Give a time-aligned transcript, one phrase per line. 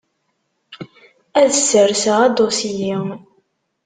[1.41, 2.95] Ad sserseɣ adusyi.